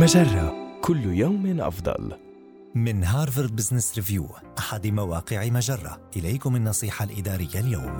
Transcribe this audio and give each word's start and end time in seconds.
مجرة 0.00 0.78
كل 0.80 1.04
يوم 1.04 1.60
أفضل. 1.60 2.12
من 2.74 3.04
هارفارد 3.04 3.56
بزنس 3.56 3.96
ريفيو 3.96 4.26
أحد 4.58 4.86
مواقع 4.86 5.48
مجرة 5.48 6.00
إليكم 6.16 6.56
النصيحة 6.56 7.04
الإدارية 7.04 7.60
اليوم 7.60 7.98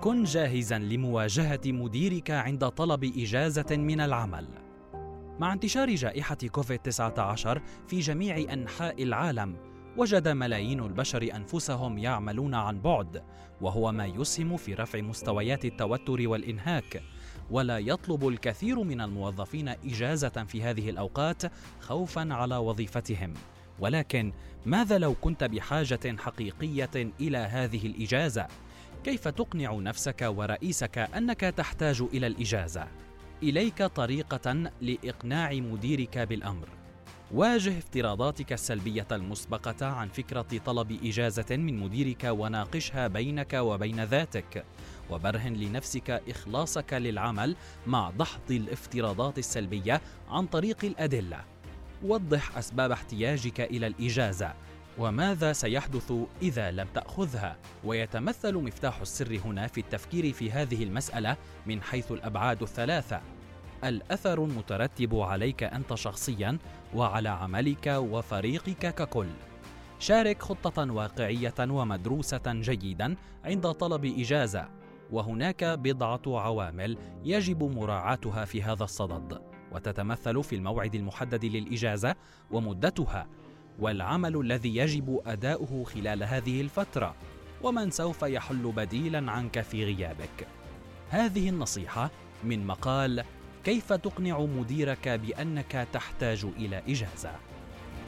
كن 0.00 0.24
جاهزا 0.24 0.78
لمواجهة 0.78 1.60
مديرك 1.66 2.30
عند 2.30 2.68
طلب 2.68 3.04
إجازة 3.04 3.76
من 3.76 4.00
العمل. 4.00 4.48
مع 5.40 5.52
انتشار 5.52 5.94
جائحة 5.94 6.38
كوفيد-19 6.46 7.58
في 7.86 8.00
جميع 8.00 8.52
أنحاء 8.52 9.02
العالم، 9.02 9.56
وجد 9.96 10.28
ملايين 10.28 10.80
البشر 10.80 11.28
أنفسهم 11.36 11.98
يعملون 11.98 12.54
عن 12.54 12.80
بعد، 12.80 13.22
وهو 13.60 13.92
ما 13.92 14.06
يسهم 14.06 14.56
في 14.56 14.74
رفع 14.74 15.00
مستويات 15.00 15.64
التوتر 15.64 16.28
والإنهاك. 16.28 17.02
ولا 17.50 17.78
يطلب 17.78 18.28
الكثير 18.28 18.82
من 18.82 19.00
الموظفين 19.00 19.68
إجازة 19.68 20.28
في 20.28 20.62
هذه 20.62 20.90
الأوقات 20.90 21.42
خوفا 21.80 22.28
على 22.30 22.56
وظيفتهم. 22.56 23.34
ولكن 23.80 24.32
ماذا 24.66 24.98
لو 24.98 25.14
كنت 25.14 25.44
بحاجة 25.44 26.16
حقيقية 26.18 27.12
إلى 27.20 27.38
هذه 27.38 27.86
الإجازة؟ 27.86 28.46
كيف 29.04 29.28
تقنع 29.28 29.74
نفسك 29.74 30.22
ورئيسك 30.22 30.98
أنك 30.98 31.40
تحتاج 31.40 32.02
إلى 32.14 32.26
الإجازة 32.26 32.88
إليك 33.42 33.82
طريقة 33.82 34.70
لإقناع 34.80 35.52
مديرك 35.52 36.18
بالأمر 36.18 36.81
واجه 37.32 37.78
افتراضاتك 37.78 38.52
السلبية 38.52 39.06
المسبقة 39.12 39.86
عن 39.86 40.08
فكرة 40.08 40.46
طلب 40.66 40.98
إجازة 41.04 41.56
من 41.56 41.80
مديرك 41.80 42.24
وناقشها 42.24 43.08
بينك 43.08 43.52
وبين 43.54 44.04
ذاتك. 44.04 44.64
وبرهن 45.10 45.54
لنفسك 45.54 46.10
إخلاصك 46.28 46.92
للعمل 46.92 47.56
مع 47.86 48.10
دحض 48.10 48.50
الافتراضات 48.50 49.38
السلبية 49.38 50.00
عن 50.28 50.46
طريق 50.46 50.84
الأدلة. 50.84 51.44
وضح 52.02 52.58
أسباب 52.58 52.90
احتياجك 52.90 53.60
إلى 53.60 53.86
الإجازة. 53.86 54.54
وماذا 54.98 55.52
سيحدث 55.52 56.12
إذا 56.42 56.70
لم 56.70 56.86
تأخذها؟ 56.94 57.56
ويتمثل 57.84 58.54
مفتاح 58.54 59.00
السر 59.00 59.40
هنا 59.44 59.66
في 59.66 59.80
التفكير 59.80 60.32
في 60.32 60.50
هذه 60.50 60.84
المسألة 60.84 61.36
من 61.66 61.82
حيث 61.82 62.12
الأبعاد 62.12 62.62
الثلاثة. 62.62 63.20
الأثر 63.84 64.44
المترتب 64.44 65.14
عليك 65.14 65.62
أنت 65.62 65.94
شخصيا 65.94 66.58
وعلى 66.94 67.28
عملك 67.28 67.86
وفريقك 67.86 68.94
ككل. 68.94 69.28
شارك 69.98 70.42
خطة 70.42 70.92
واقعية 70.92 71.54
ومدروسة 71.60 72.42
جيدا 72.46 73.16
عند 73.44 73.72
طلب 73.72 74.04
إجازة 74.04 74.68
وهناك 75.10 75.64
بضعة 75.64 76.22
عوامل 76.26 76.98
يجب 77.24 77.62
مراعاتها 77.62 78.44
في 78.44 78.62
هذا 78.62 78.84
الصدد 78.84 79.42
وتتمثل 79.72 80.42
في 80.42 80.54
الموعد 80.54 80.94
المحدد 80.94 81.44
للإجازة 81.44 82.14
ومدتها 82.50 83.26
والعمل 83.78 84.40
الذي 84.40 84.76
يجب 84.76 85.20
أداؤه 85.26 85.84
خلال 85.84 86.22
هذه 86.24 86.60
الفترة 86.60 87.14
ومن 87.62 87.90
سوف 87.90 88.22
يحل 88.22 88.72
بديلا 88.76 89.32
عنك 89.32 89.60
في 89.60 89.84
غيابك. 89.84 90.46
هذه 91.10 91.48
النصيحة 91.48 92.10
من 92.44 92.66
مقال 92.66 93.24
كيف 93.64 93.92
تقنع 93.92 94.40
مديرك 94.40 95.08
بأنك 95.08 95.88
تحتاج 95.92 96.46
إلى 96.56 96.82
إجازة؟ 96.88 97.30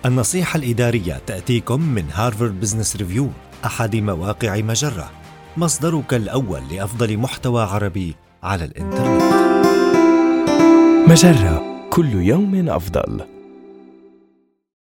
النصيحة 0.06 0.56
الإدارية 0.56 1.20
تأتيكم 1.26 1.80
من 1.80 2.04
هارفارد 2.12 2.60
بزنس 2.60 2.96
ريفيو 2.96 3.28
أحد 3.64 3.96
مواقع 3.96 4.56
مجرة. 4.56 5.10
مصدرك 5.56 6.14
الأول 6.14 6.62
لأفضل 6.70 7.18
محتوى 7.18 7.62
عربي 7.62 8.14
على 8.42 8.64
الإنترنت. 8.64 9.34
مجرة 11.08 11.86
كل 11.90 12.12
يوم 12.12 12.68
أفضل. 12.68 13.33